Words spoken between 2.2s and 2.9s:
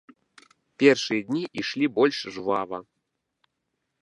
жвава.